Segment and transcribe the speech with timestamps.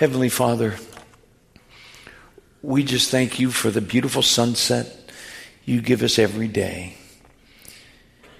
[0.00, 0.76] Heavenly Father,
[2.62, 5.12] we just thank you for the beautiful sunset
[5.66, 6.94] you give us every day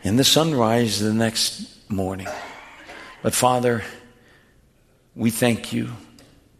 [0.03, 2.29] and the sunrise the next morning.
[3.23, 3.83] But Father,
[5.15, 5.91] we thank you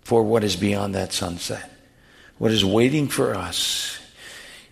[0.02, 1.72] for what is beyond that sunset,
[2.37, 3.98] what is waiting for us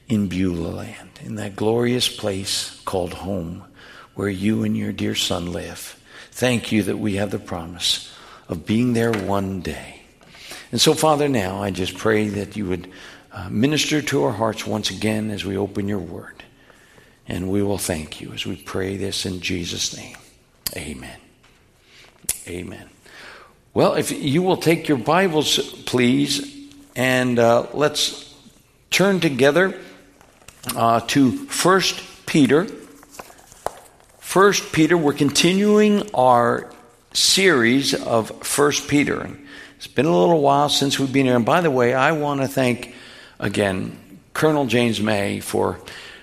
[0.08, 3.64] in Beulah land, in that glorious place called home
[4.14, 5.98] where you and your dear son live.
[6.32, 8.14] Thank you that we have the promise
[8.46, 9.97] of being there one day.
[10.70, 12.90] And so, Father, now I just pray that you would
[13.32, 16.42] uh, minister to our hearts once again as we open your word.
[17.26, 20.16] And we will thank you as we pray this in Jesus' name.
[20.76, 21.18] Amen.
[22.46, 22.88] Amen.
[23.74, 28.34] Well, if you will take your Bibles, please, and uh, let's
[28.90, 29.78] turn together
[30.74, 32.66] uh, to First Peter.
[34.18, 36.70] First Peter, we're continuing our
[37.12, 39.30] series of First Peter.
[39.78, 41.36] It's been a little while since we've been here.
[41.36, 42.96] And by the way, I want to thank
[43.38, 43.96] again
[44.34, 45.78] Colonel James May for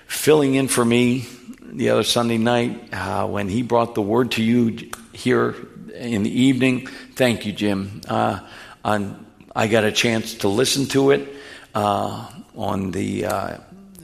[0.08, 1.26] filling in for me
[1.62, 5.56] the other Sunday night uh, when he brought the word to you here
[5.94, 6.88] in the evening.
[7.16, 8.02] Thank you, Jim.
[8.10, 8.42] Uh,
[8.84, 11.26] I got a chance to listen to it
[11.74, 13.26] uh, on the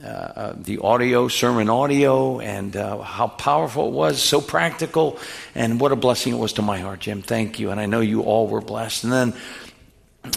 [0.04, 5.18] uh, the audio, sermon audio, and uh, how powerful it was, so practical,
[5.54, 7.22] and what a blessing it was to my heart, Jim.
[7.22, 7.70] Thank you.
[7.70, 9.04] And I know you all were blessed.
[9.04, 9.34] And then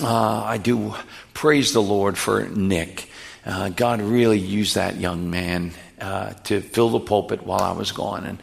[0.02, 0.94] uh, I do
[1.34, 3.10] praise the Lord for Nick.
[3.46, 7.92] Uh, God really used that young man uh, to fill the pulpit while I was
[7.92, 8.26] gone.
[8.26, 8.40] And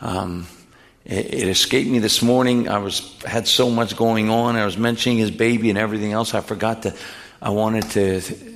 [0.00, 0.46] um,
[1.04, 2.68] it, it, escaped me this morning.
[2.68, 4.56] I was had so much going on.
[4.56, 6.34] I was mentioning his baby and everything else.
[6.34, 6.94] I forgot to.
[7.40, 8.51] I wanted to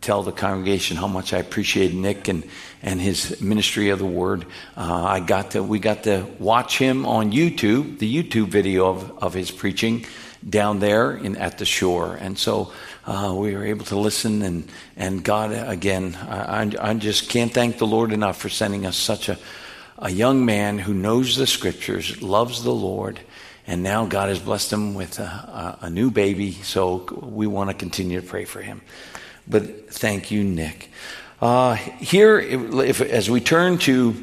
[0.00, 2.44] tell the congregation how much I appreciate Nick and,
[2.82, 4.46] and his ministry of the word.
[4.76, 9.22] Uh, I got to, we got to watch him on YouTube, the YouTube video of,
[9.22, 10.06] of his preaching
[10.48, 12.14] down there in, at the shore.
[12.14, 12.72] And so
[13.04, 17.78] uh, we were able to listen and, and God, again, I, I just can't thank
[17.78, 19.38] the Lord enough for sending us such a,
[19.98, 23.20] a young man who knows the scriptures, loves the Lord,
[23.66, 26.52] and now God has blessed him with a, a, a new baby.
[26.52, 28.82] So we want to continue to pray for him.
[29.48, 30.90] But thank you, Nick.
[31.40, 34.14] Uh, here, if, as we turn to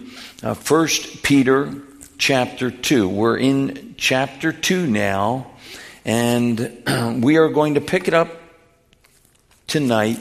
[0.42, 0.88] uh, 1
[1.22, 1.74] Peter
[2.18, 5.52] chapter 2, we're in chapter 2 now,
[6.04, 6.84] and
[7.24, 8.30] we are going to pick it up
[9.68, 10.20] tonight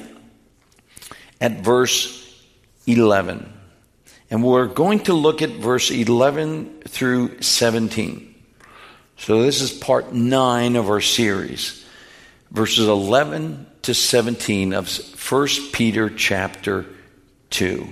[1.40, 2.44] at verse
[2.86, 3.52] 11.
[4.30, 8.34] And we're going to look at verse 11 through 17.
[9.16, 11.84] So this is part 9 of our series.
[12.50, 16.86] Verses 11 to 17 of 1 Peter chapter
[17.50, 17.86] 2.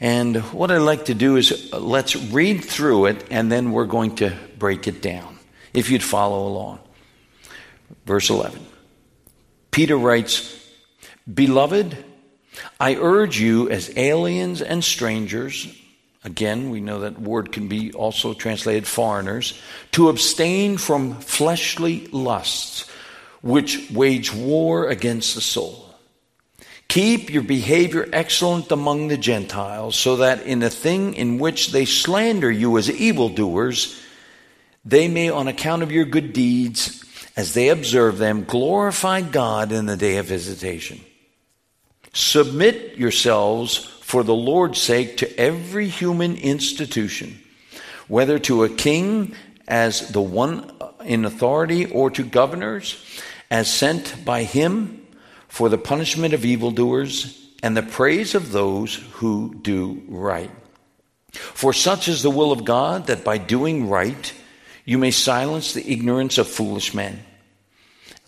[0.00, 3.86] And what I'd like to do is uh, let's read through it and then we're
[3.86, 5.38] going to break it down,
[5.72, 6.80] if you'd follow along.
[8.04, 8.64] Verse 11.
[9.70, 10.52] Peter writes,
[11.32, 12.04] Beloved,
[12.80, 15.66] I urge you as aliens and strangers,
[16.24, 19.60] again, we know that word can be also translated foreigners,
[19.92, 22.90] to abstain from fleshly lusts
[23.46, 25.84] which wage war against the soul.
[26.88, 31.84] Keep your behavior excellent among the Gentiles, so that in the thing in which they
[31.84, 34.00] slander you as evildoers,
[34.84, 37.04] they may, on account of your good deeds,
[37.36, 41.00] as they observe them, glorify God in the day of visitation.
[42.12, 47.38] Submit yourselves for the Lord's sake to every human institution,
[48.08, 49.36] whether to a king
[49.68, 50.72] as the one
[51.04, 52.96] in authority or to governors
[53.50, 55.06] as sent by him
[55.48, 60.50] for the punishment of evildoers and the praise of those who do right.
[61.32, 64.32] For such is the will of God that by doing right
[64.84, 67.22] you may silence the ignorance of foolish men.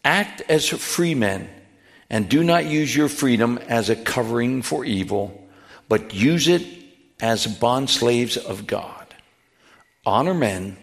[0.04, 1.48] Act as free men
[2.10, 5.46] and do not use your freedom as a covering for evil,
[5.88, 6.66] but use it
[7.20, 9.14] as bondslaves of God.
[10.06, 10.76] Honor men,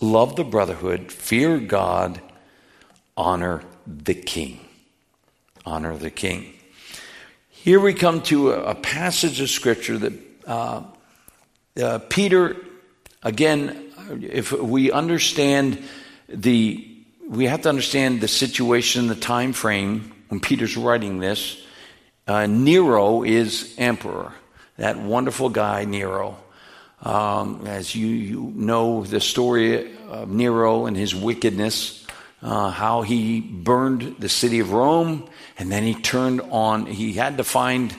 [0.00, 2.20] love the brotherhood, fear God,
[3.16, 4.60] honor the king.
[5.64, 6.52] Honor the king.
[7.50, 10.12] Here we come to a, a passage of scripture that
[10.46, 10.82] uh,
[11.80, 12.56] uh, Peter,
[13.22, 13.92] again,
[14.22, 15.82] if we understand
[16.28, 16.96] the,
[17.28, 21.60] we have to understand the situation, the time frame when Peter's writing this.
[22.26, 24.32] Uh, Nero is emperor.
[24.78, 26.38] That wonderful guy, Nero.
[27.02, 32.05] Um, as you, you know the story of Nero and his wickedness,
[32.46, 35.28] uh, how he burned the city of Rome,
[35.58, 37.92] and then he turned on, he had to find,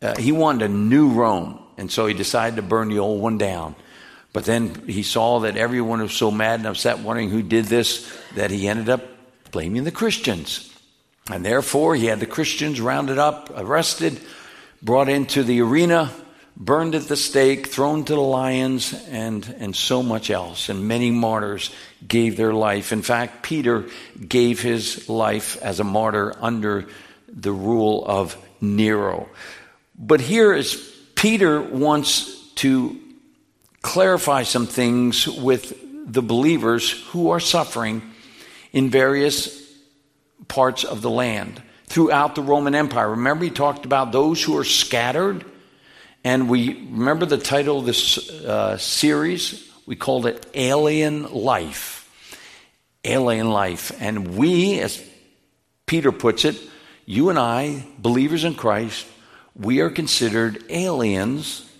[0.00, 3.36] uh, he wanted a new Rome, and so he decided to burn the old one
[3.36, 3.76] down.
[4.32, 8.10] But then he saw that everyone was so mad and upset, wondering who did this,
[8.36, 9.02] that he ended up
[9.50, 10.72] blaming the Christians.
[11.30, 14.18] And therefore, he had the Christians rounded up, arrested,
[14.82, 16.10] brought into the arena,
[16.56, 20.68] burned at the stake, thrown to the lions, and, and so much else.
[20.68, 21.70] And many martyrs
[22.06, 22.92] gave their life.
[22.92, 23.86] In fact, Peter
[24.26, 26.86] gave his life as a martyr under
[27.28, 29.28] the rule of Nero.
[29.98, 30.74] But here is
[31.14, 33.00] Peter wants to
[33.82, 38.02] clarify some things with the believers who are suffering
[38.72, 39.62] in various
[40.48, 43.10] parts of the land throughout the Roman Empire.
[43.10, 45.44] Remember, he talked about those who are scattered.
[46.24, 49.70] And we remember the title of this uh, series?
[49.86, 52.00] We called it Alien Life.
[53.04, 53.92] Alien Life.
[54.00, 55.02] And we, as
[55.84, 56.58] Peter puts it,
[57.04, 59.06] you and I, believers in Christ,
[59.54, 61.70] we are considered aliens,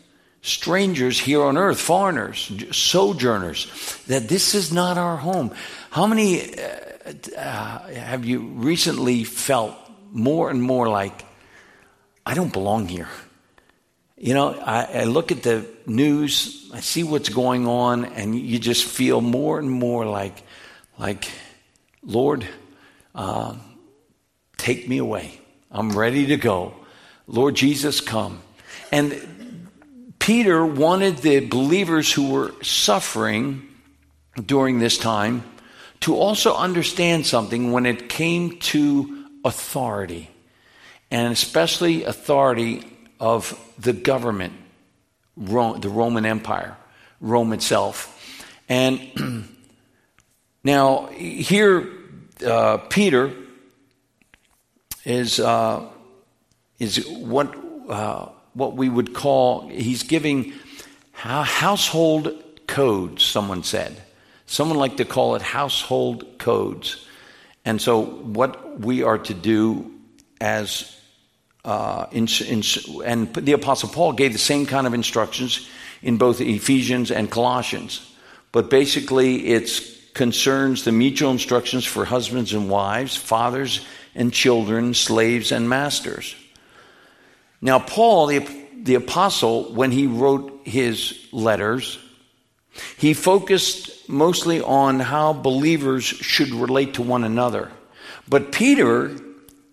[0.43, 5.53] strangers here on earth, foreigners, sojourners, that this is not our home.
[5.91, 9.75] How many uh, uh, have you recently felt
[10.13, 11.25] more and more like,
[12.27, 13.09] I don't belong here?
[14.17, 18.61] You know, I, I, look at the news, I see what's going on, and you
[18.61, 20.41] just feel more and more like,
[20.99, 21.29] like,
[22.01, 22.47] Lord,
[23.13, 23.57] uh,
[24.57, 25.41] take me away.
[25.69, 26.75] I'm ready to go.
[27.27, 28.41] Lord Jesus, come.
[28.93, 29.69] And
[30.21, 33.67] Peter wanted the believers who were suffering
[34.47, 35.43] during this time
[36.01, 40.31] to also understand something when it came to authority,
[41.11, 42.94] and especially authority
[43.25, 44.53] of the government,
[45.35, 46.77] Rome, the Roman Empire,
[47.23, 47.97] Rome itself.
[48.69, 49.49] And
[50.65, 51.89] now, here,
[52.47, 53.33] uh, Peter
[55.07, 55.87] is, uh,
[56.79, 57.57] is what,
[57.89, 60.53] uh, what we would call, he's giving
[61.13, 62.31] household
[62.67, 64.03] codes, someone said.
[64.45, 67.09] Someone like to call it household codes.
[67.65, 69.95] And so, what we are to do
[70.43, 70.95] as
[71.65, 72.63] uh, in, in,
[73.05, 75.69] and the Apostle Paul gave the same kind of instructions
[76.03, 78.15] in both Ephesians and Colossians.
[78.53, 79.71] But basically, it
[80.15, 83.85] concerns the mutual instructions for husbands and wives, fathers
[84.15, 86.37] and children, slaves and masters.
[87.61, 88.47] Now, Paul, the,
[88.83, 91.99] the apostle, when he wrote his letters,
[92.99, 97.71] he focused mostly on how believers should relate to one another.
[98.29, 99.17] But Peter,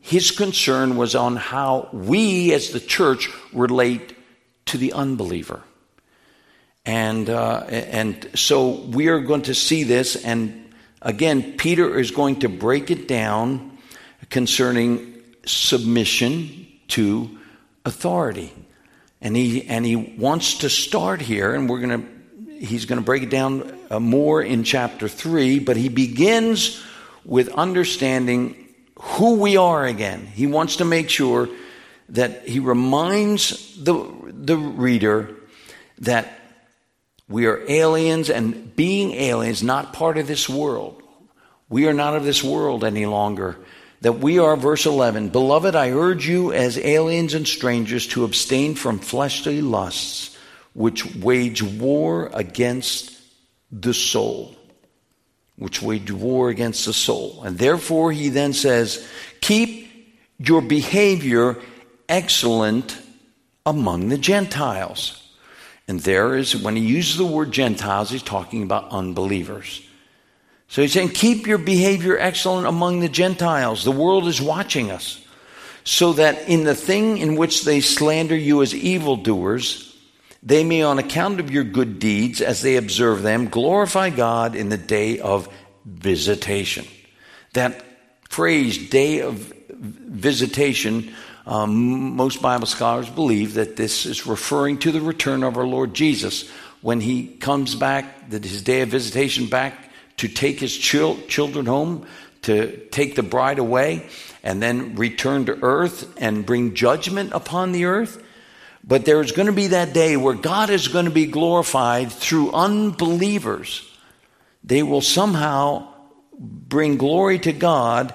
[0.01, 4.15] his concern was on how we as the church relate
[4.65, 5.61] to the unbeliever.
[6.85, 10.15] And, uh, and so we are going to see this.
[10.15, 13.77] And again, Peter is going to break it down
[14.29, 17.37] concerning submission to
[17.85, 18.51] authority.
[19.21, 23.05] And he, and he wants to start here, and we're going to, he's going to
[23.05, 26.81] break it down uh, more in chapter 3, but he begins
[27.23, 28.60] with understanding
[29.01, 30.25] who we are again.
[30.27, 31.49] He wants to make sure
[32.09, 35.35] that he reminds the, the reader
[35.99, 36.39] that
[37.27, 41.01] we are aliens, and being aliens, not part of this world.
[41.69, 43.57] We are not of this world any longer.
[44.01, 48.75] That we are, verse 11, Beloved, I urge you as aliens and strangers to abstain
[48.75, 50.37] from fleshly lusts
[50.73, 53.17] which wage war against
[53.71, 54.55] the soul.
[55.61, 57.43] Which wage war against the soul.
[57.43, 59.07] And therefore, he then says,
[59.41, 59.91] Keep
[60.39, 61.59] your behavior
[62.09, 62.97] excellent
[63.63, 65.21] among the Gentiles.
[65.87, 69.85] And there is, when he uses the word Gentiles, he's talking about unbelievers.
[70.67, 73.83] So he's saying, keep your behavior excellent among the Gentiles.
[73.83, 75.23] The world is watching us.
[75.83, 79.90] So that in the thing in which they slander you as evildoers,
[80.43, 84.69] they may, on account of your good deeds, as they observe them, glorify God in
[84.69, 85.47] the day of
[85.85, 86.85] visitation.
[87.53, 87.83] That
[88.29, 91.13] phrase, day of visitation,
[91.45, 95.93] um, most Bible scholars believe that this is referring to the return of our Lord
[95.93, 96.49] Jesus
[96.81, 101.65] when he comes back, that his day of visitation back to take his chil- children
[101.65, 102.07] home,
[102.43, 104.07] to take the bride away,
[104.43, 108.23] and then return to earth and bring judgment upon the earth.
[108.83, 112.51] But there's going to be that day where God is going to be glorified through
[112.51, 113.87] unbelievers.
[114.63, 115.93] They will somehow
[116.37, 118.13] bring glory to God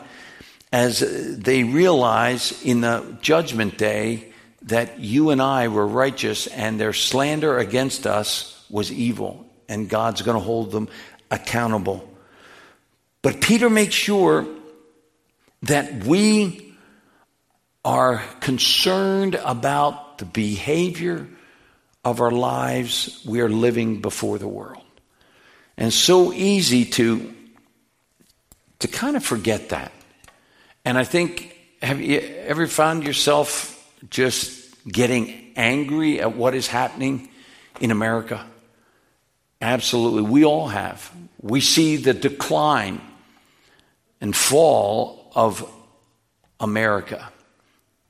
[0.72, 1.00] as
[1.38, 4.32] they realize in the judgment day
[4.62, 10.22] that you and I were righteous and their slander against us was evil, and God's
[10.22, 10.88] going to hold them
[11.30, 12.12] accountable.
[13.22, 14.46] But Peter makes sure
[15.62, 16.74] that we
[17.84, 21.26] are concerned about the behavior
[22.04, 24.84] of our lives we are living before the world.
[25.76, 27.34] And so easy to
[28.78, 29.92] to kind of forget that.
[30.84, 33.72] And I think, have you ever found yourself
[34.10, 37.28] just getting angry at what is happening
[37.80, 38.44] in America?
[39.60, 40.22] Absolutely.
[40.22, 41.10] We all have.
[41.40, 43.00] We see the decline
[44.20, 45.68] and fall of
[46.60, 47.32] America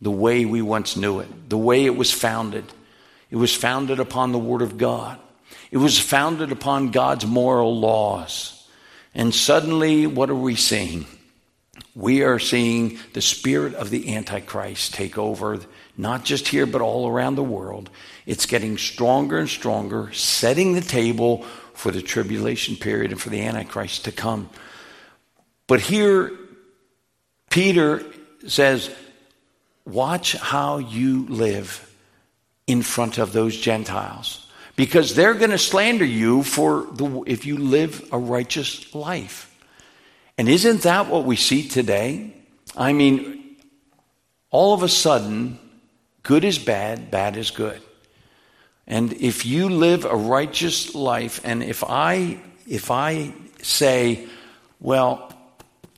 [0.00, 2.64] the way we once knew it, the way it was founded.
[3.30, 5.18] It was founded upon the Word of God,
[5.70, 8.52] it was founded upon God's moral laws.
[9.14, 11.06] And suddenly, what are we seeing?
[11.94, 15.58] We are seeing the spirit of the Antichrist take over,
[15.96, 17.88] not just here, but all around the world.
[18.26, 23.40] It's getting stronger and stronger, setting the table for the tribulation period and for the
[23.40, 24.50] Antichrist to come.
[25.66, 26.32] But here,
[27.48, 28.02] Peter
[28.46, 28.90] says,
[29.86, 31.82] Watch how you live
[32.66, 37.56] in front of those Gentiles because they're going to slander you for the, if you
[37.56, 39.52] live a righteous life.
[40.36, 42.34] And isn't that what we see today?
[42.76, 43.56] I mean,
[44.50, 45.58] all of a sudden,
[46.22, 47.80] good is bad, bad is good.
[48.86, 54.26] And if you live a righteous life, and if I if I say,
[54.80, 55.32] well,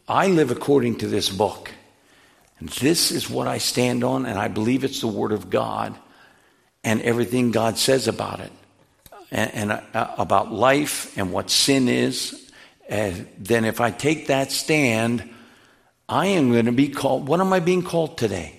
[0.07, 1.71] I live according to this book,
[2.61, 5.97] this is what I stand on, and I believe it's the Word of God
[6.85, 8.53] and everything God says about it,
[9.31, 12.51] and, and uh, about life and what sin is,
[12.89, 15.29] then if I take that stand,
[16.09, 18.59] I am going to be called, what am I being called today?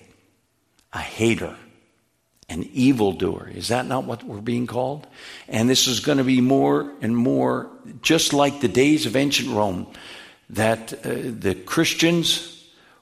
[0.92, 1.56] A hater,
[2.48, 3.48] an evildoer.
[3.48, 5.06] Is that not what we're being called?
[5.48, 7.70] And this is going to be more and more
[8.02, 9.86] just like the days of ancient Rome,
[10.50, 12.59] that uh, the Christians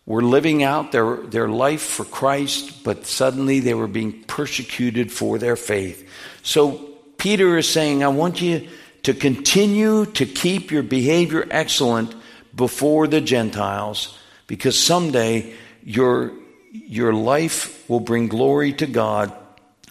[0.08, 5.36] were living out their, their life for Christ, but suddenly they were being persecuted for
[5.36, 6.08] their faith.
[6.42, 6.78] So
[7.18, 8.66] Peter is saying, I want you
[9.02, 12.14] to continue to keep your behavior excellent
[12.56, 16.32] before the Gentiles, because someday your,
[16.72, 19.30] your life will bring glory to God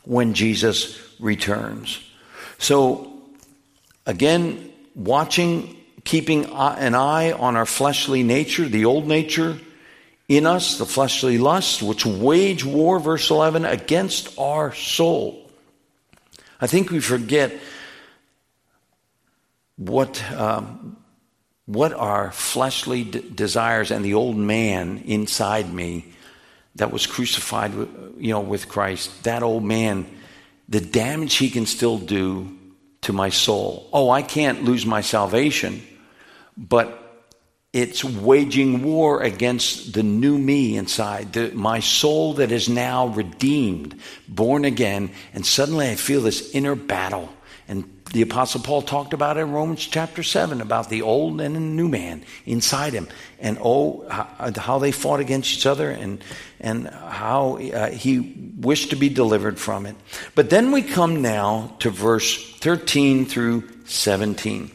[0.03, 1.99] when Jesus returns.
[2.57, 3.21] So,
[4.07, 9.59] again, watching, keeping an eye on our fleshly nature, the old nature,
[10.27, 15.49] in us, the fleshly lusts, which wage war, verse 11, against our soul.
[16.59, 17.53] I think we forget
[19.77, 20.97] what, um,
[21.65, 26.13] what our fleshly d- desires and the old man inside me
[26.75, 27.73] that was crucified
[28.17, 30.05] you know, with Christ, that old man,
[30.67, 32.57] the damage he can still do
[33.01, 33.87] to my soul.
[33.93, 35.81] Oh, I can't lose my salvation,
[36.57, 37.06] but
[37.77, 43.99] it's waging war against the new me inside, the, my soul that is now redeemed,
[44.27, 47.29] born again, and suddenly I feel this inner battle.
[47.67, 51.55] And the Apostle Paul talked about it in Romans chapter 7 about the old and
[51.55, 53.07] the new man inside him.
[53.39, 56.23] And oh, how, how they fought against each other and,
[56.59, 59.95] and how uh, he wished to be delivered from it.
[60.33, 64.71] But then we come now to verse 13 through 17.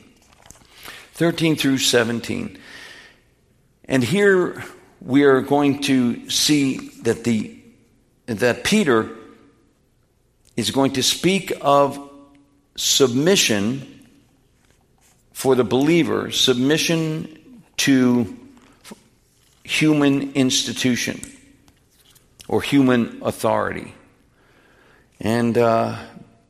[1.14, 2.59] 13 through 17.
[3.85, 4.62] And here
[5.01, 7.59] we are going to see that the
[8.27, 9.11] that Peter
[10.57, 12.11] is going to speak of
[12.77, 14.07] submission
[15.33, 18.37] for the believer, submission to
[19.65, 21.21] human institution
[22.49, 23.93] or human authority.
[25.21, 25.99] And uh,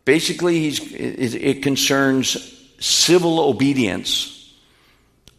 [0.04, 4.41] basically, it, it concerns civil obedience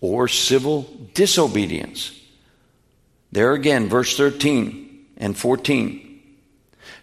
[0.03, 2.12] or civil disobedience.
[3.31, 6.22] There again, verse 13 and 14.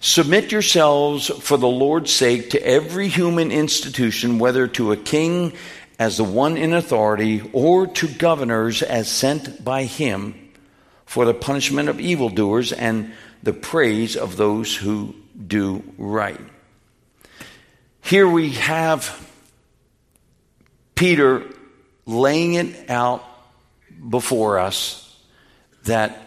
[0.01, 5.55] Submit yourselves for the Lord's sake to every human institution, whether to a king
[5.99, 10.51] as the one in authority or to governors as sent by him
[11.07, 15.15] for the punishment of evildoers and the praise of those who
[15.47, 16.41] do right.
[18.03, 19.27] Here we have
[20.95, 21.45] Peter
[22.11, 23.25] laying it out
[24.09, 25.17] before us
[25.85, 26.19] that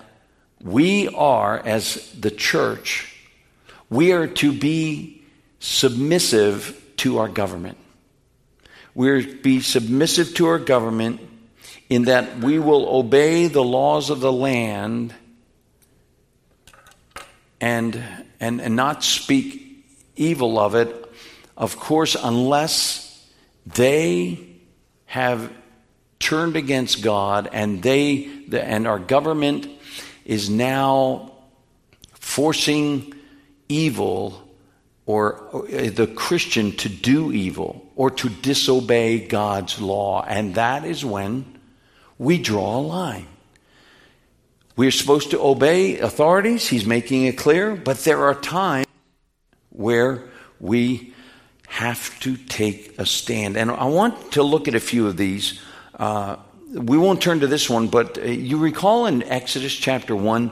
[0.61, 3.13] we are, as the church,
[3.89, 5.23] we are to be
[5.59, 7.77] submissive to our government.
[8.95, 11.21] We're to be submissive to our government
[11.89, 15.13] in that we will obey the laws of the land
[17.59, 18.01] and,
[18.39, 19.85] and, and not speak
[20.15, 21.11] evil of it,
[21.57, 23.29] of course, unless
[23.65, 24.39] they
[25.05, 25.51] have
[26.23, 29.67] turned against God, and they the, and our government
[30.25, 31.33] is now
[32.13, 33.13] forcing
[33.67, 34.41] evil
[35.05, 41.03] or, or the Christian to do evil or to disobey God's law, and that is
[41.03, 41.59] when
[42.17, 43.27] we draw a line.
[44.75, 46.67] We're supposed to obey authorities.
[46.67, 47.75] He's making it clear.
[47.75, 48.87] But there are times
[49.69, 50.23] where
[50.59, 51.13] we
[51.67, 53.57] have to take a stand.
[53.57, 55.59] And I want to look at a few of these.
[56.03, 56.36] Uh,
[56.74, 60.51] we won't turn to this one, but uh, you recall in Exodus chapter 1,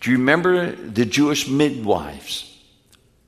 [0.00, 2.58] do you remember the Jewish midwives?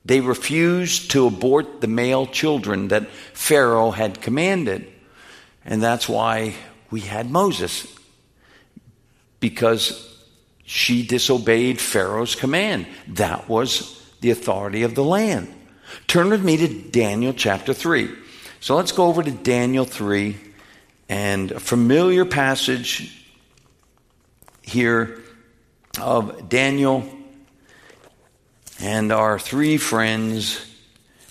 [0.07, 4.91] They refused to abort the male children that Pharaoh had commanded.
[5.63, 6.55] And that's why
[6.91, 7.87] we had Moses,
[9.39, 10.17] because
[10.65, 12.87] she disobeyed Pharaoh's command.
[13.07, 15.53] That was the authority of the land.
[16.07, 18.09] Turn with me to Daniel chapter 3.
[18.61, 20.39] So let's go over to Daniel 3
[21.11, 23.27] and a familiar passage
[24.63, 25.21] here
[26.01, 27.05] of Daniel
[28.79, 30.65] and our three friends,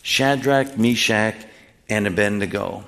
[0.02, 1.36] Shadrach, Meshach,
[1.88, 2.84] and Abednego.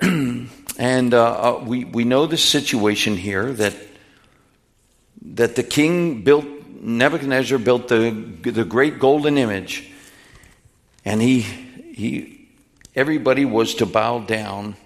[0.78, 3.74] And uh, uh, we, we know the situation here that,
[5.20, 6.46] that the king built,
[6.80, 9.92] Nebuchadnezzar built the, the great golden image,
[11.04, 12.39] and he, he,
[12.94, 14.76] everybody was to bow down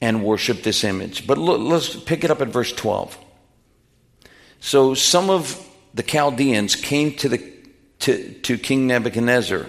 [0.00, 1.26] and worship this image.
[1.26, 3.18] But look, let's pick it up at verse 12.
[4.60, 7.52] So some of the Chaldeans came to, the,
[8.00, 9.66] to, to King Nebuchadnezzar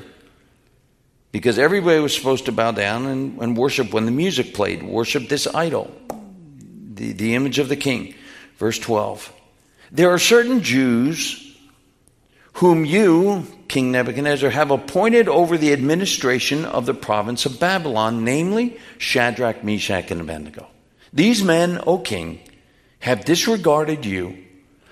[1.31, 5.29] because everybody was supposed to bow down and, and worship when the music played, worship
[5.29, 5.91] this idol,
[6.93, 8.15] the, the image of the king.
[8.57, 9.33] Verse 12.
[9.91, 11.40] There are certain Jews
[12.53, 18.77] whom you, King Nebuchadnezzar, have appointed over the administration of the province of Babylon, namely
[18.97, 20.67] Shadrach, Meshach, and Abednego.
[21.13, 22.39] These men, O king,
[22.99, 24.37] have disregarded you.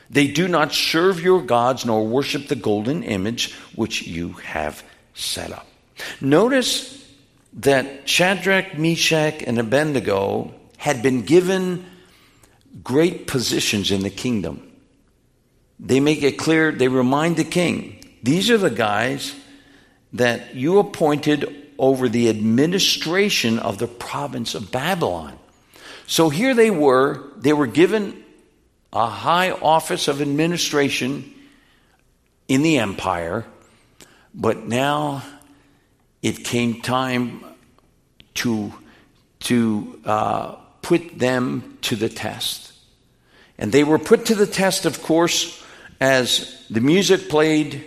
[0.09, 5.51] They do not serve your gods nor worship the golden image which you have set
[5.51, 5.67] up.
[6.19, 7.07] Notice
[7.53, 11.85] that Shadrach, Meshach, and Abednego had been given
[12.83, 14.68] great positions in the kingdom.
[15.79, 19.34] They make it clear, they remind the king, these are the guys
[20.13, 25.39] that you appointed over the administration of the province of Babylon.
[26.06, 28.23] So here they were, they were given
[28.91, 31.34] a high office of administration
[32.47, 33.45] in the empire,
[34.34, 35.23] but now
[36.21, 37.45] it came time
[38.34, 38.73] to,
[39.41, 42.73] to uh, put them to the test.
[43.58, 45.63] And they were put to the test, of course,
[45.99, 47.83] as the music played,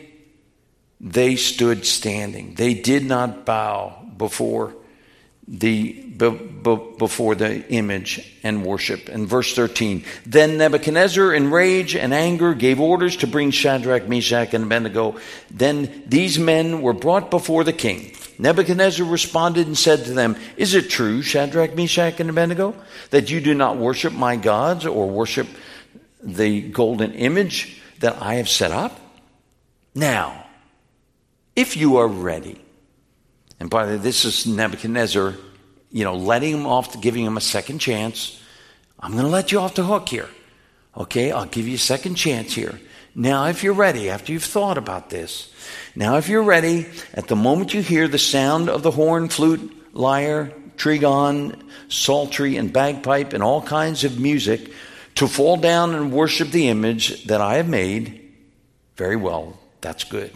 [1.00, 2.54] they stood standing.
[2.54, 4.74] They did not bow before
[5.48, 9.08] the before the image and worship.
[9.08, 14.54] In verse 13, then Nebuchadnezzar, in rage and anger, gave orders to bring Shadrach, Meshach,
[14.54, 15.16] and Abednego.
[15.50, 18.12] Then these men were brought before the king.
[18.38, 22.74] Nebuchadnezzar responded and said to them, Is it true, Shadrach, Meshach, and Abednego,
[23.10, 25.48] that you do not worship my gods or worship
[26.22, 28.98] the golden image that I have set up?
[29.94, 30.46] Now,
[31.56, 32.60] if you are ready,
[33.58, 35.34] and by the way, this is Nebuchadnezzar,
[35.90, 38.40] you know, letting him off, giving him a second chance.
[39.00, 40.28] I'm going to let you off the hook here.
[40.96, 42.80] Okay, I'll give you a second chance here.
[43.14, 45.52] Now, if you're ready, after you've thought about this,
[45.94, 49.94] now if you're ready, at the moment you hear the sound of the horn, flute,
[49.94, 54.72] lyre, trigon, psaltery, and bagpipe, and all kinds of music,
[55.16, 58.32] to fall down and worship the image that I have made,
[58.96, 60.32] very well, that's good.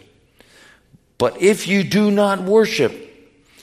[1.19, 2.95] But if you do not worship,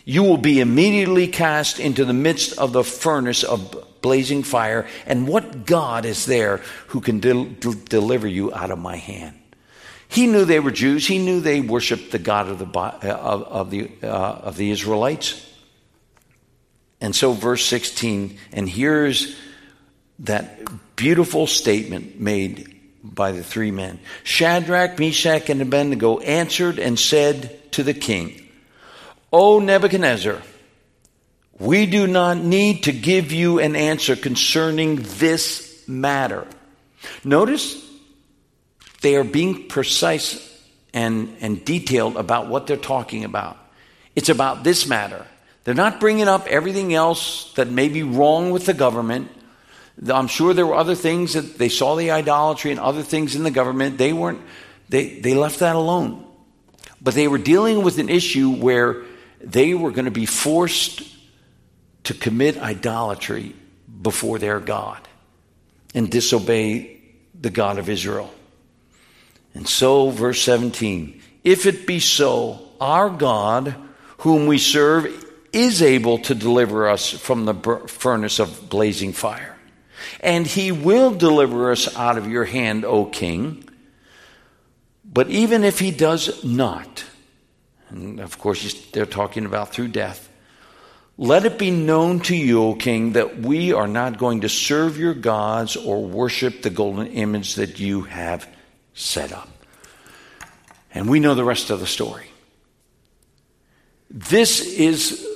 [0.06, 4.88] you will be immediately cast into the midst of the furnace of blazing fire.
[5.06, 9.39] And what God is there who can deliver you out of my hand?
[10.08, 11.08] He knew they were Jews.
[11.08, 15.49] He knew they worshiped the God of the, of, of the, uh, of the Israelites.
[17.02, 19.36] And so, verse 16, and here's
[20.19, 22.69] that beautiful statement made
[23.04, 28.47] by the three men Shadrach, Meshach, and Abednego answered and said to the king,
[29.32, 30.41] O Nebuchadnezzar,
[31.60, 36.47] we do not need to give you an answer concerning this matter.
[37.23, 37.84] Notice
[39.02, 40.49] they are being precise
[40.93, 43.58] and, and detailed about what they're talking about.
[44.15, 45.26] It's about this matter.
[45.63, 49.32] They're not bringing up everything else that may be wrong with the government.
[50.08, 53.43] I'm sure there were other things that they saw the idolatry and other things in
[53.43, 53.97] the government.
[53.97, 54.41] They weren't,
[54.89, 56.25] they, they left that alone.
[57.01, 59.03] But they were dealing with an issue where
[59.39, 61.03] they were going to be forced
[62.06, 63.56] to commit idolatry
[64.01, 64.99] before their God
[65.93, 67.01] and disobey
[67.39, 68.34] the God of Israel.
[69.53, 73.75] And so, verse 17, if it be so, our God,
[74.19, 75.08] whom we serve,
[75.51, 77.53] is able to deliver us from the
[77.88, 79.53] furnace of blazing fire.
[80.20, 83.68] And he will deliver us out of your hand, O king.
[85.06, 87.04] But even if he does not,
[87.89, 90.30] and of course they're talking about through death,
[91.18, 94.98] let it be known to you, O king, that we are not going to serve
[94.98, 98.48] your gods or worship the golden image that you have
[98.96, 99.48] set up.
[100.94, 102.30] And we know the rest of the story.
[104.10, 105.28] This is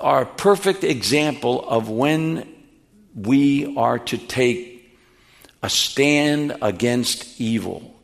[0.00, 2.46] our perfect example of when
[3.26, 4.98] we are to take
[5.62, 7.94] a stand against evil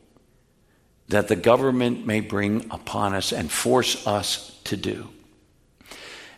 [1.07, 5.07] that the government may bring upon us and force us to do.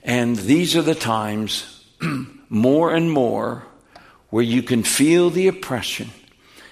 [0.03, 1.83] And these are the times,
[2.49, 3.65] more and more,
[4.29, 6.09] where you can feel the oppression.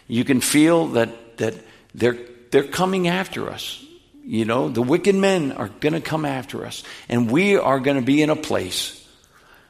[0.08, 1.56] You can feel that, that
[1.94, 2.18] they're,
[2.52, 3.84] they're coming after us.
[4.24, 6.84] You know, the wicked men are going to come after us.
[7.08, 9.08] And we are going to be in a place,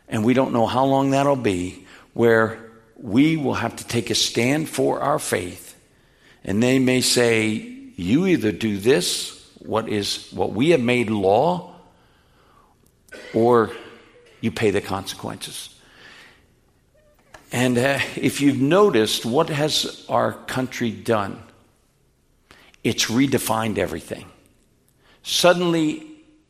[0.08, 1.85] and we don't know how long that'll be,
[2.16, 2.58] where
[2.96, 5.78] we will have to take a stand for our faith.
[6.46, 7.56] And they may say,
[7.98, 11.76] you either do this, what is what we have made law,
[13.34, 13.72] or
[14.40, 15.70] you pay the consequences.
[17.52, 21.44] And uh, if you've noticed, what has our country done?
[22.82, 24.26] It's redefined everything.
[25.24, 26.08] Suddenly,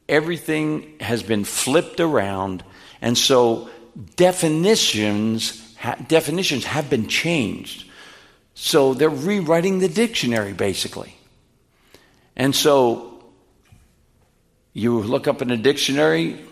[0.08, 2.64] everything has been flipped around,
[3.02, 3.70] and so
[4.16, 7.90] definitions ha- definitions have been changed.
[8.54, 11.16] So they're rewriting the dictionary basically.
[12.36, 13.24] And so
[14.74, 16.46] you look up in a dictionary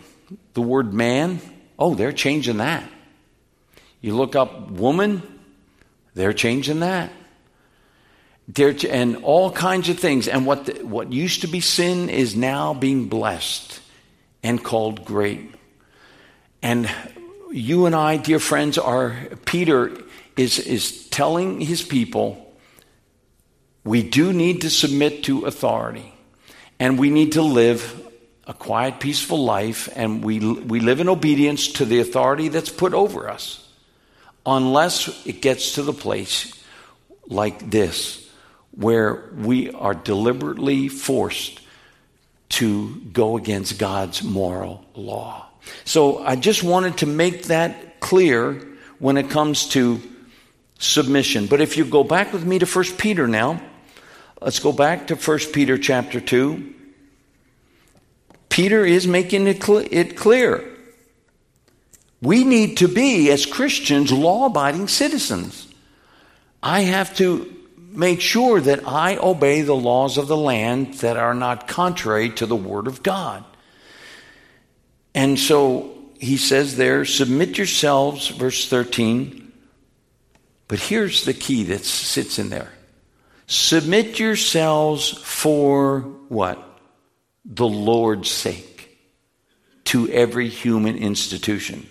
[0.54, 1.40] the word man,
[1.78, 2.88] oh, they're changing that.
[4.00, 5.22] You look up woman,
[6.14, 7.10] they're changing that.
[8.46, 10.28] They're, and all kinds of things.
[10.28, 13.80] And what, the, what used to be sin is now being blessed
[14.42, 15.50] and called great.
[16.62, 16.90] And
[17.54, 19.92] you and I, dear friends, are, Peter
[20.36, 22.40] is, is telling his people
[23.84, 26.12] we do need to submit to authority.
[26.80, 28.02] And we need to live
[28.46, 29.88] a quiet, peaceful life.
[29.94, 33.68] And we, we live in obedience to the authority that's put over us.
[34.44, 36.60] Unless it gets to the place
[37.28, 38.28] like this
[38.72, 41.60] where we are deliberately forced
[42.48, 45.48] to go against God's moral law.
[45.84, 48.54] So I just wanted to make that clear
[48.98, 50.00] when it comes to
[50.78, 51.46] submission.
[51.46, 53.60] But if you go back with me to 1 Peter now,
[54.40, 56.74] let's go back to 1 Peter chapter 2.
[58.48, 60.64] Peter is making it, cl- it clear.
[62.22, 65.68] We need to be, as Christians, law abiding citizens.
[66.62, 67.54] I have to
[67.90, 72.46] make sure that I obey the laws of the land that are not contrary to
[72.46, 73.44] the Word of God.
[75.14, 79.52] And so he says there, submit yourselves, verse 13.
[80.68, 82.72] But here's the key that sits in there
[83.46, 86.58] submit yourselves for what?
[87.44, 88.98] The Lord's sake
[89.84, 91.86] to every human institution,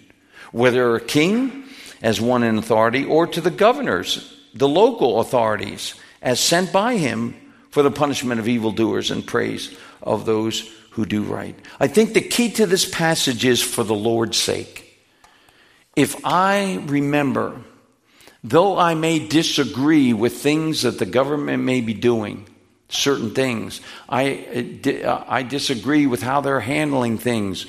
[0.52, 1.66] whether a king
[2.02, 7.36] as one in authority or to the governors the local authorities as sent by him
[7.72, 11.56] for the punishment of evildoers and praise of those who do right.
[11.80, 15.02] I think the key to this passage is for the Lord's sake.
[15.96, 17.62] If I remember,
[18.44, 22.48] though I may disagree with things that the government may be doing,
[22.90, 24.80] certain things, I,
[25.28, 27.66] I disagree with how they're handling things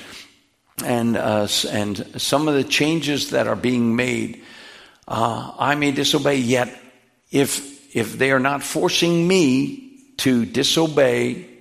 [0.84, 4.42] and, uh, and some of the changes that are being made
[5.06, 6.74] uh, I may disobey, yet
[7.30, 11.53] if, if they are not forcing me to disobey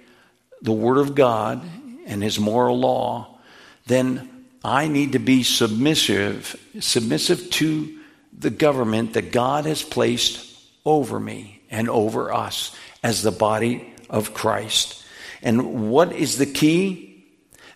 [0.63, 1.63] the Word of God
[2.07, 3.37] and His moral law,
[3.85, 7.99] then I need to be submissive, submissive to
[8.37, 14.33] the government that God has placed over me and over us as the body of
[14.33, 15.03] Christ.
[15.41, 17.25] And what is the key?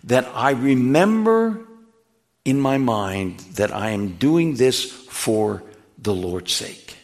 [0.06, 1.67] That I remember
[2.45, 5.63] in my mind that I am doing this for
[5.97, 6.95] the Lord's sake.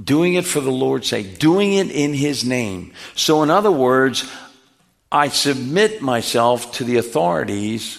[0.00, 2.92] Doing it for the Lord's sake, doing it in His name.
[3.14, 4.30] So, in other words,
[5.12, 7.98] I submit myself to the authorities,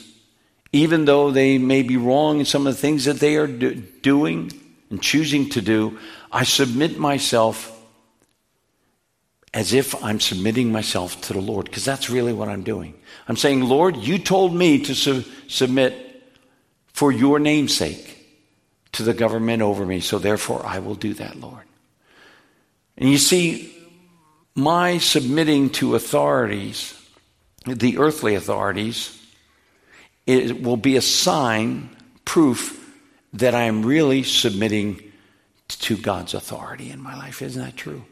[0.71, 3.75] even though they may be wrong in some of the things that they are do-
[3.75, 4.51] doing
[4.89, 5.99] and choosing to do.
[6.31, 7.77] I submit myself
[9.53, 12.93] as if I'm submitting myself to the Lord, because that's really what I'm doing.
[13.27, 16.23] I'm saying, Lord, you told me to su- submit
[16.93, 18.17] for your name's sake
[18.93, 21.65] to the government over me, so therefore I will do that, Lord.
[22.97, 23.75] And you see,
[24.55, 26.93] my submitting to authorities,
[27.65, 29.17] the earthly authorities,
[30.25, 31.89] it will be a sign,
[32.25, 32.77] proof
[33.33, 35.01] that I am really submitting
[35.67, 37.41] to God's authority in my life.
[37.41, 38.03] Isn't that true?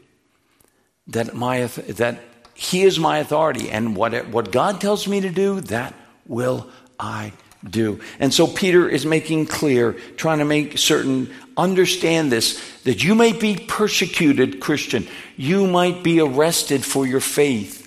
[1.08, 2.20] That my that
[2.54, 5.94] He is my authority, and what what God tells me to do, that
[6.26, 7.32] will I
[7.68, 8.00] do.
[8.18, 13.38] And so Peter is making clear, trying to make certain, understand this, that you might
[13.40, 15.06] be persecuted, Christian.
[15.36, 17.79] You might be arrested for your faith.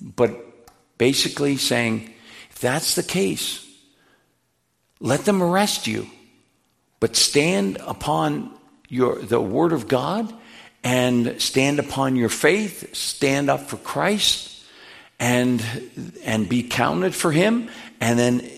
[0.00, 0.36] But
[0.98, 2.12] basically saying,
[2.50, 3.66] if that's the case,
[5.00, 6.06] let them arrest you.
[7.00, 8.56] But stand upon
[8.88, 10.32] your, the word of God
[10.82, 14.64] and stand upon your faith, stand up for Christ
[15.18, 15.62] and,
[16.24, 17.68] and be counted for him.
[18.00, 18.50] And then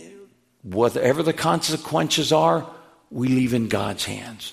[0.63, 2.69] whatever the consequences are,
[3.11, 4.53] we leave in God's hands.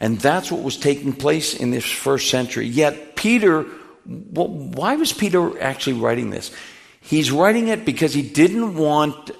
[0.00, 2.66] And that's what was taking place in this first century.
[2.66, 3.64] Yet Peter,
[4.06, 6.50] well, why was Peter actually writing this?
[7.00, 9.30] He's writing it because he didn't want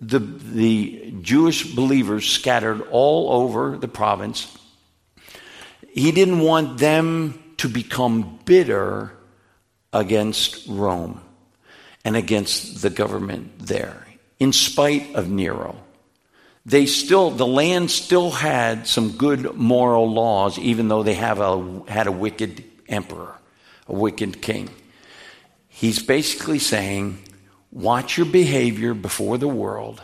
[0.00, 4.56] the, the Jewish believers scattered all over the province.
[5.92, 9.12] He didn't want them to become bitter
[9.92, 11.20] against Rome
[12.04, 14.06] and against the government there,
[14.38, 15.76] in spite of Nero.
[16.66, 21.82] They still, the land still had some good moral laws, even though they have a,
[21.86, 23.38] had a wicked emperor,
[23.88, 24.70] a wicked king.
[25.68, 27.18] He's basically saying,
[27.72, 30.02] watch your behavior before the world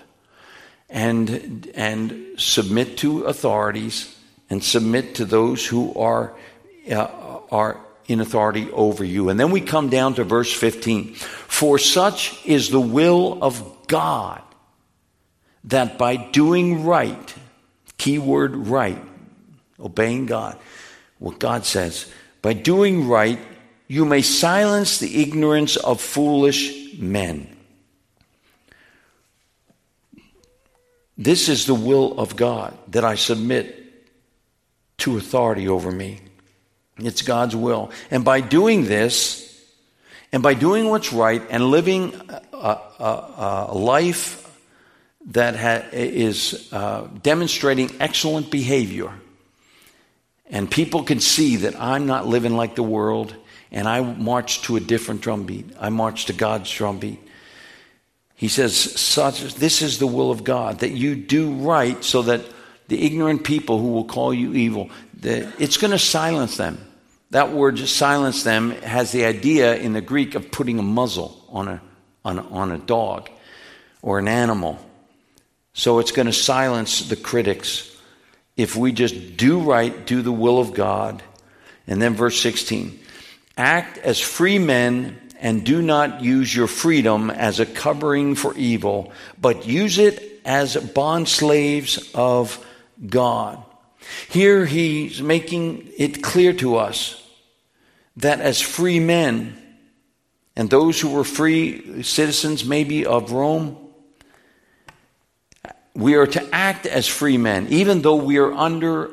[0.89, 4.17] and, and submit to authorities
[4.51, 6.35] and submit to those who are,
[6.91, 9.29] uh, are in authority over you.
[9.29, 11.15] And then we come down to verse 15.
[11.15, 14.43] For such is the will of God
[15.65, 17.35] that by doing right,
[17.99, 19.01] keyword right,
[19.79, 20.59] obeying God,
[21.19, 22.11] what God says,
[22.43, 23.39] by doing right,
[23.91, 27.57] you may silence the ignorance of foolish men.
[31.19, 34.07] This is the will of God that I submit
[34.99, 36.21] to authority over me.
[36.99, 37.91] It's God's will.
[38.13, 39.61] And by doing this,
[40.31, 42.15] and by doing what's right and living
[42.53, 44.57] a, a, a life
[45.33, 49.11] that ha- is uh, demonstrating excellent behavior,
[50.49, 53.35] and people can see that I'm not living like the world,
[53.73, 55.73] and I march to a different drumbeat.
[55.79, 57.21] I march to God's drumbeat.
[58.35, 62.45] He says, such, This is the will of God, that you do right so that
[62.89, 64.91] the ignorant people who will call you evil,
[65.23, 66.85] it's going to silence them.
[67.31, 71.69] That word silence them has the idea in the Greek of putting a muzzle on
[71.69, 71.83] a,
[72.25, 73.31] on a, on a dog
[74.03, 74.79] or an animal.
[75.73, 77.97] So it's going to silence the critics
[78.57, 81.23] if we just do right, do the will of God.
[81.87, 82.99] And then verse 16
[83.61, 89.13] act as free men and do not use your freedom as a covering for evil,
[89.41, 92.65] but use it as bond slaves of
[93.07, 93.63] God.
[94.29, 97.23] Here he's making it clear to us
[98.17, 99.57] that as free men,
[100.57, 103.77] and those who were free citizens maybe of Rome,
[105.95, 109.11] we are to act as free men, even though we are under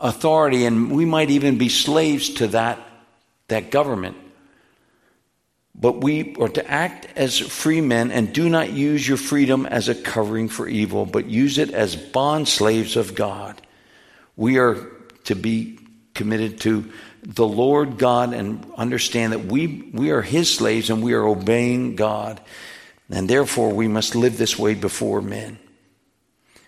[0.00, 2.78] authority and we might even be slaves to that,
[3.48, 4.16] that government.
[5.74, 9.88] But we are to act as free men and do not use your freedom as
[9.88, 13.60] a covering for evil, but use it as bond slaves of God.
[14.36, 14.76] We are
[15.24, 15.78] to be
[16.14, 21.14] committed to the Lord God and understand that we, we are His slaves and we
[21.14, 22.40] are obeying God.
[23.10, 25.58] And therefore, we must live this way before men.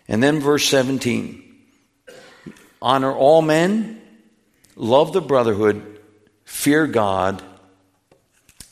[0.09, 1.43] And then, verse 17
[2.83, 4.03] honor all men,
[4.77, 5.94] love the brotherhood,
[6.45, 7.43] fear God,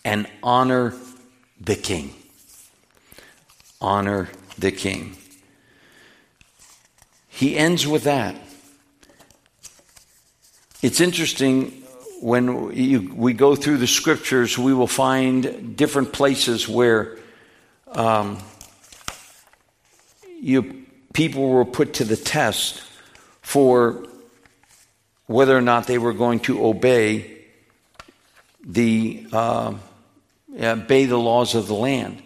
[0.04, 0.94] and honor
[1.60, 2.14] the king.
[3.80, 5.16] Honor the king.
[7.28, 8.36] He ends with that.
[10.82, 11.82] It's interesting
[12.20, 17.18] when you, we go through the scriptures, we will find different places where
[17.88, 18.38] um,
[20.40, 22.82] you, people were put to the test
[23.40, 24.06] for
[25.26, 27.31] whether or not they were going to obey
[28.64, 29.74] the uh,
[30.60, 32.22] obey the laws of the land.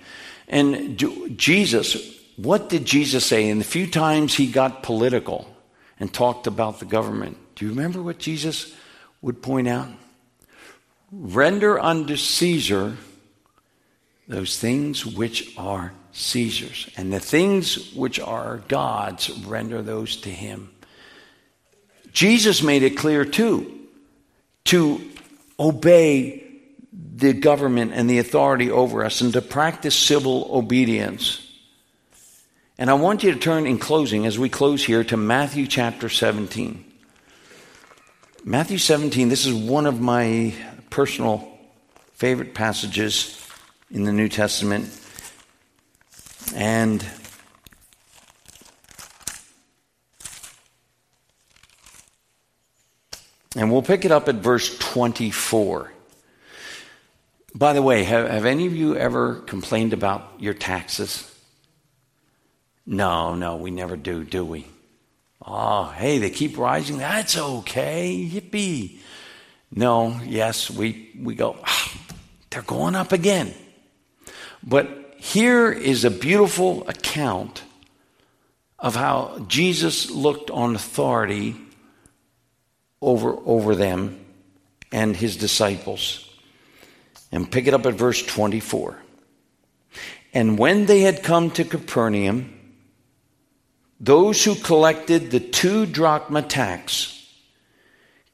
[0.49, 0.99] And
[1.37, 3.49] Jesus, what did Jesus say?
[3.49, 5.51] And the few times he got political
[5.99, 8.75] and talked about the government, do you remember what Jesus
[9.23, 9.89] would point out?
[11.11, 12.97] Render unto Caesar
[14.29, 20.71] those things which are Caesar's, and the things which are God's, render those to him.
[22.13, 23.81] Jesus made it clear too
[24.65, 25.01] to
[25.59, 26.43] obey
[26.93, 31.43] the government and the authority over us and to practice civil obedience.
[32.79, 36.11] And I want you to turn in closing, as we close here, to Matthew chapter
[36.11, 36.85] 17.
[38.45, 40.55] Matthew 17, this is one of my
[40.91, 41.49] personal
[42.13, 43.43] favorite passages
[43.91, 44.89] in the New Testament.
[46.55, 47.05] And
[53.57, 55.91] and we'll pick it up at verse 24.
[57.55, 61.33] By the way, have, have any of you ever complained about your taxes?
[62.85, 64.67] No, no, we never do, do we?
[65.45, 66.99] Oh, hey, they keep rising.
[66.99, 68.29] That's okay.
[68.31, 68.99] Yippee.
[69.75, 71.93] No, yes, we, we go, oh,
[72.51, 73.55] they're going up again.
[74.63, 77.63] But here is a beautiful account
[78.79, 81.57] of how Jesus looked on authority
[83.01, 84.25] over, over them
[84.93, 86.23] and his disciples.
[87.33, 88.99] And pick it up at verse 24.
[90.33, 92.53] And when they had come to Capernaum,
[93.99, 97.13] those who collected the two drachma tax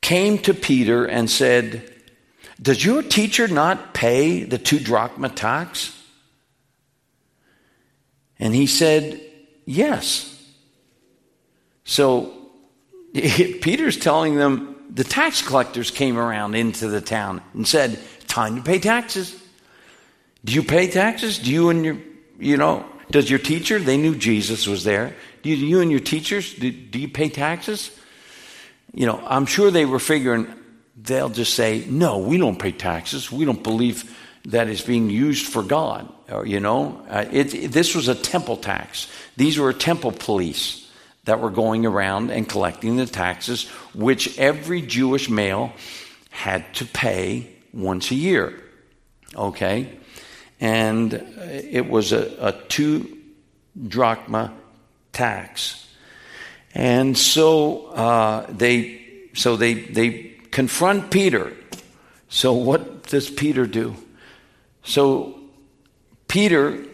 [0.01, 1.93] came to Peter and said,
[2.61, 5.97] Does your teacher not pay the two drachma tax?
[8.39, 9.21] And he said,
[9.65, 10.29] Yes.
[11.85, 12.42] So
[13.61, 18.63] Peter's telling them the tax collectors came around into the town and said, Time to
[18.63, 19.39] pay taxes.
[20.45, 21.39] Do you pay taxes?
[21.39, 21.99] Do you and your,
[22.39, 25.15] you know, does your teacher, they knew Jesus was there.
[25.43, 27.91] Do you, you and your teachers, do, do you pay taxes?
[28.95, 30.47] You know, I'm sure they were figuring
[30.97, 33.31] they'll just say, no, we don't pay taxes.
[33.31, 36.11] We don't believe that is being used for God.
[36.31, 39.09] Or, you know, uh, it, it, this was a temple tax.
[39.37, 40.82] These were temple police
[41.25, 45.73] that were going around and collecting the taxes, which every Jewish male
[46.31, 48.59] had to pay once a year.
[49.35, 49.99] Okay?
[50.61, 53.19] And it was a, a two
[53.89, 54.53] drachma
[55.13, 55.79] tax.
[56.75, 59.01] And so uh, they
[59.35, 61.53] so they they confront Peter.
[62.29, 63.95] So what does Peter do?
[64.85, 65.39] So
[66.29, 66.85] Peter,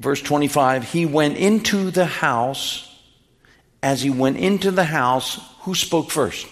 [0.00, 2.89] verse 25, he went into the house.
[3.82, 6.46] As he went into the house, who spoke first?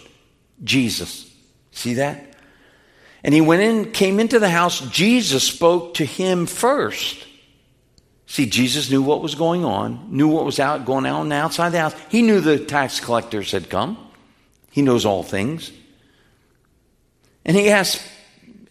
[0.65, 1.31] Jesus.
[1.73, 2.35] See that?
[3.23, 4.81] And he went in, came into the house.
[4.91, 7.27] Jesus spoke to him first.
[8.27, 11.81] See, Jesus knew what was going on, knew what was out going on outside the
[11.81, 11.95] house.
[12.11, 13.99] He knew the tax collectors had come.
[14.71, 15.73] He knows all things.
[17.45, 18.03] And he asked,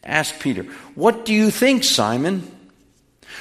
[0.03, 2.51] asked Peter, What do you think, Simon?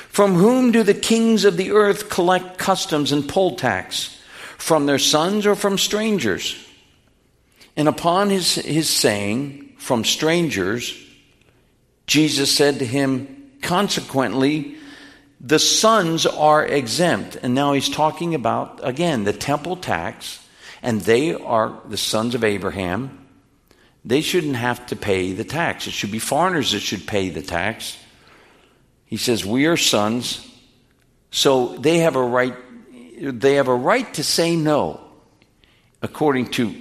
[0.08, 4.15] From whom do the kings of the earth collect customs and poll tax?
[4.66, 6.56] From their sons or from strangers?
[7.76, 10.92] And upon his, his saying, From strangers,
[12.08, 14.74] Jesus said to him, Consequently,
[15.40, 17.36] the sons are exempt.
[17.40, 20.44] And now he's talking about, again, the temple tax,
[20.82, 23.24] and they are the sons of Abraham.
[24.04, 25.86] They shouldn't have to pay the tax.
[25.86, 27.96] It should be foreigners that should pay the tax.
[29.04, 30.44] He says, We are sons,
[31.30, 32.56] so they have a right,
[33.16, 35.00] they have a right to say no,
[36.02, 36.74] according to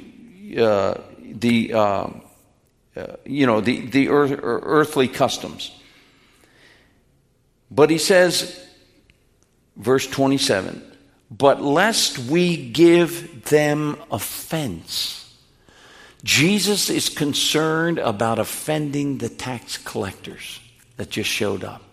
[0.57, 2.07] uh, the, uh,
[2.95, 5.71] uh, you know, the, the earth, earthly customs.
[7.71, 8.63] But he says,
[9.75, 10.83] verse 27,
[11.31, 15.21] but lest we give them offense.
[16.23, 20.59] Jesus is concerned about offending the tax collectors
[20.97, 21.83] that just showed up.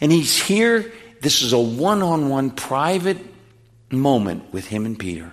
[0.00, 3.18] And he's here, this is a one on one private
[3.90, 5.32] moment with him and Peter.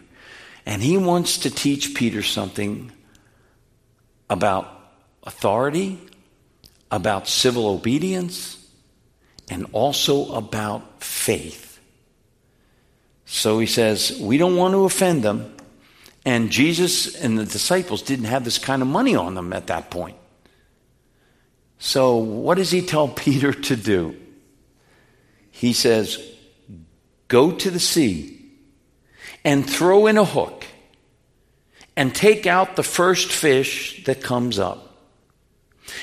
[0.66, 2.92] And he wants to teach Peter something
[4.30, 4.68] about
[5.24, 6.00] authority,
[6.92, 8.58] about civil obedience,
[9.50, 11.80] and also about faith.
[13.26, 15.56] So he says, We don't want to offend them.
[16.26, 19.92] And Jesus and the disciples didn't have this kind of money on them at that
[19.92, 20.16] point.
[21.80, 24.16] So, what does he tell Peter to do?
[25.52, 26.18] He says,
[27.28, 28.33] Go to the sea
[29.44, 30.66] and throw in a hook
[31.96, 34.98] and take out the first fish that comes up.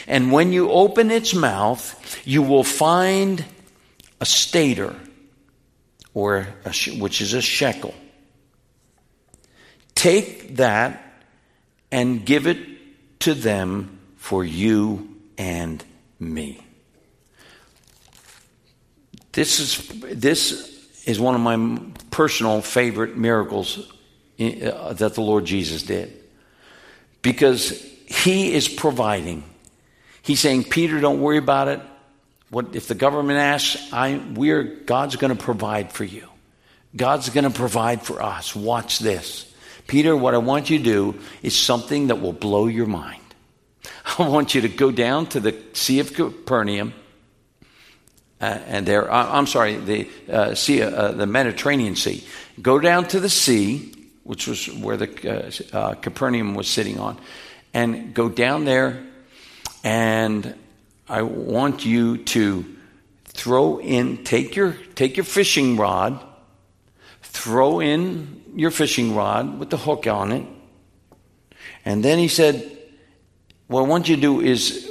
[0.07, 3.45] And when you open its mouth, you will find
[4.21, 4.95] a stater,
[6.15, 7.95] or a, which is a shekel.
[9.95, 11.03] Take that
[11.91, 15.85] and give it to them for you and
[16.19, 16.65] me.
[19.33, 19.89] This is,
[20.21, 21.81] this is one of my
[22.11, 23.93] personal favorite miracles
[24.39, 26.17] uh, that the Lord Jesus did.
[27.23, 29.45] Because he is providing
[30.23, 31.81] He's saying, Peter, don't worry about it.
[32.51, 36.29] What if the government asks, I we're God's going to provide for you.
[36.95, 38.55] God's going to provide for us.
[38.55, 39.53] Watch this.
[39.87, 43.23] Peter, what I want you to do is something that will blow your mind.
[44.19, 46.93] I want you to go down to the Sea of Capernaum,
[48.41, 52.25] and there, uh, I'm sorry, the uh, Sea, uh, the Mediterranean Sea.
[52.61, 53.93] Go down to the sea,
[54.25, 57.19] which was where the uh, uh, Capernaum was sitting on,
[57.75, 59.03] and go down there,
[59.85, 60.55] and
[61.09, 62.65] I want you to
[63.25, 66.19] throw in, take your take your fishing rod,
[67.23, 70.47] throw in your fishing rod with the hook on it,
[71.85, 72.79] and then he said,
[73.67, 74.90] "What I want you to do is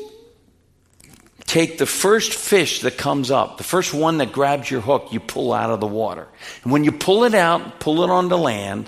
[1.49, 5.19] take the first fish that comes up, the first one that grabs your hook, you
[5.19, 6.27] pull out of the water.
[6.63, 8.87] And when you pull it out, pull it onto land,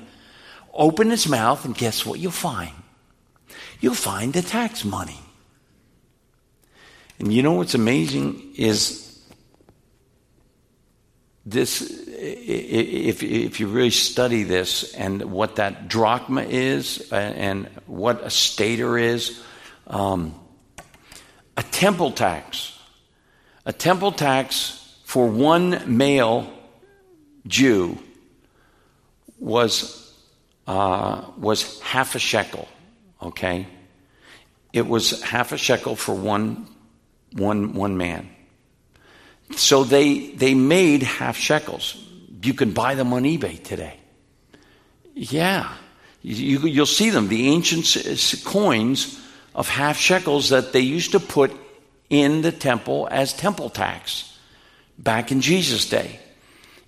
[0.72, 2.76] open its mouth, and guess what you'll find?
[3.80, 5.18] You'll find the tax money.
[7.18, 9.20] And you know what's amazing is
[11.44, 18.30] this if, if you really study this and what that drachma is and what a
[18.30, 19.42] stater is,
[19.88, 20.36] um,
[21.58, 22.78] a temple tax.
[23.66, 26.52] A temple tax for one male
[27.48, 27.98] Jew
[29.40, 30.14] was,
[30.68, 32.68] uh, was half a shekel,
[33.22, 33.68] okay?
[34.74, 36.68] It was half a shekel for one,
[37.34, 38.30] one, one man.
[39.56, 41.98] So they, they made half shekels.
[42.42, 44.00] You can buy them on eBay today.
[45.14, 45.74] Yeah.
[46.22, 47.28] You, you'll see them.
[47.28, 49.21] The ancient coins
[49.54, 51.52] of half shekels that they used to put
[52.10, 54.38] in the temple as temple tax
[54.98, 56.20] back in Jesus' day.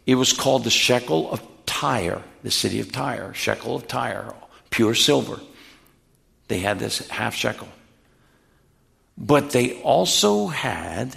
[0.05, 4.34] It was called the shekel of Tyre, the city of Tyre, shekel of Tyre,
[4.70, 5.39] pure silver.
[6.47, 7.70] They had this half shekel.
[9.18, 11.16] But they also had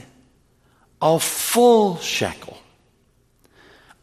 [1.03, 2.59] a full shekel.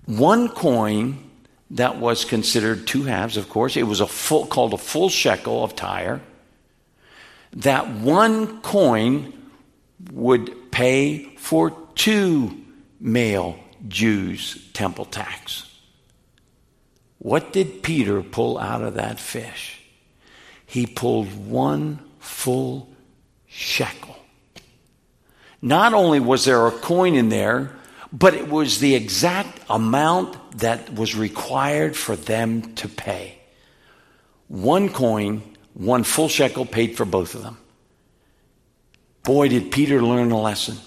[0.06, 1.30] One coin
[1.72, 5.64] that was considered two halves, of course, it was a full, called a full shekel
[5.64, 6.22] of Tyre
[7.56, 9.34] that one coin
[10.12, 12.58] would pay for two
[13.00, 15.70] male Jews' temple tax.
[17.20, 19.80] What did Peter pull out of that fish?
[20.66, 22.90] He pulled one full
[23.48, 24.18] shekel.
[25.62, 27.76] Not only was there a coin in there,
[28.12, 33.40] but it was the exact amount that was required for them to pay.
[34.48, 35.42] One coin
[35.74, 37.58] one full shekel paid for both of them.
[39.24, 40.78] Boy, did Peter learn a lesson.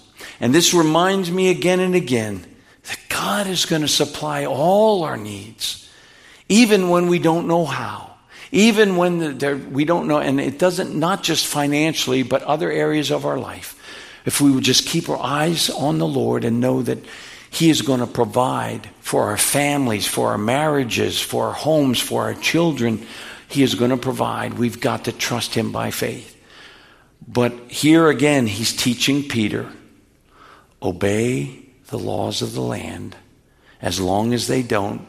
[0.41, 2.45] And this reminds me again and again
[2.85, 5.91] that God is going to supply all our needs,
[6.49, 8.13] even when we don't know how.
[8.53, 9.39] Even when
[9.73, 13.75] we don't know, and it doesn't, not just financially, but other areas of our life.
[14.25, 16.99] If we would just keep our eyes on the Lord and know that
[17.51, 22.23] He is going to provide for our families, for our marriages, for our homes, for
[22.23, 23.05] our children,
[23.57, 24.55] he is going to provide.
[24.55, 26.37] We've got to trust Him by faith.
[27.27, 29.73] But here again, He's teaching Peter
[30.83, 33.17] obey the laws of the land
[33.81, 35.09] as long as they don't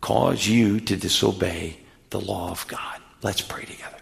[0.00, 3.00] cause you to disobey the law of God.
[3.22, 3.98] Let's pray together.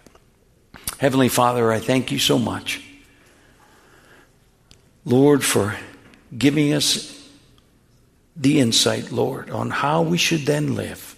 [0.97, 2.81] Heavenly Father, I thank you so much,
[5.03, 5.75] Lord, for
[6.35, 7.29] giving us
[8.37, 11.14] the insight, Lord, on how we should then live.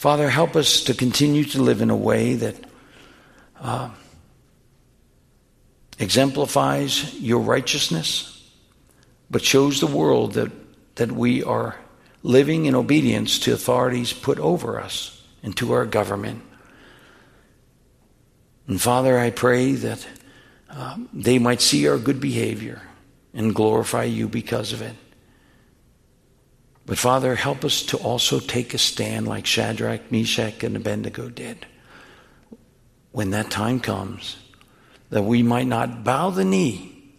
[0.00, 2.56] Father, help us to continue to live in a way that
[3.60, 3.90] uh,
[5.98, 8.50] exemplifies your righteousness,
[9.30, 10.50] but shows the world that,
[10.94, 11.76] that we are
[12.22, 16.40] living in obedience to authorities put over us and to our government.
[18.68, 20.06] And Father, I pray that
[20.70, 22.80] uh, they might see our good behavior
[23.34, 24.96] and glorify you because of it.
[26.90, 31.64] But Father, help us to also take a stand like Shadrach, Meshach, and Abednego did.
[33.12, 34.36] When that time comes,
[35.10, 37.14] that we might not bow the knee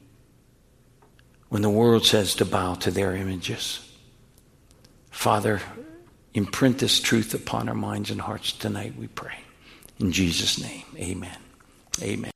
[1.48, 3.80] when the world says to bow to their images.
[5.10, 5.62] Father,
[6.34, 9.38] imprint this truth upon our minds and hearts tonight, we pray.
[10.00, 11.38] In Jesus' name, amen.
[12.02, 12.31] Amen.